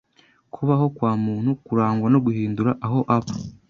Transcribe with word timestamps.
Kubaho 0.53 0.85
kwa 0.95 1.11
muntu 1.25 1.49
kurangwa 1.65 2.07
no 2.13 2.19
guhindura 2.25 2.71
aho 2.85 2.99
aba, 3.15 3.33